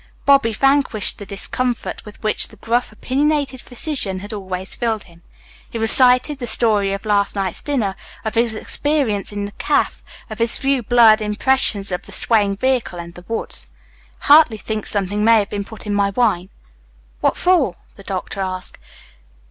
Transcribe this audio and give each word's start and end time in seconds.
Bobby 0.25 0.51
vanquished 0.51 1.19
the 1.19 1.27
discomfort 1.27 2.03
with 2.05 2.23
which 2.23 2.47
the 2.47 2.55
gruff, 2.55 2.91
opinionated 2.91 3.61
physician 3.61 4.17
had 4.21 4.33
always 4.33 4.73
filled 4.73 5.03
him. 5.03 5.21
He 5.69 5.77
recited 5.77 6.39
the 6.39 6.47
story 6.47 6.91
of 6.91 7.05
last 7.05 7.35
night's 7.35 7.61
dinner, 7.61 7.95
of 8.25 8.33
his 8.33 8.55
experience 8.55 9.31
in 9.31 9.45
the 9.45 9.51
cafe, 9.59 10.01
of 10.27 10.39
his 10.39 10.57
few 10.57 10.81
blurred 10.81 11.21
impressions 11.21 11.91
of 11.91 12.07
the 12.07 12.11
swaying 12.11 12.57
vehicle 12.57 12.97
and 12.97 13.13
the 13.13 13.25
woods. 13.27 13.69
"Hartley 14.21 14.57
thinks 14.57 14.89
something 14.89 15.23
may 15.23 15.37
have 15.37 15.51
been 15.51 15.63
put 15.63 15.85
in 15.85 15.93
my 15.93 16.09
wine." 16.09 16.49
"What 17.19 17.37
for?" 17.37 17.75
the 17.95 18.01
doctor 18.01 18.39
asked. 18.41 18.79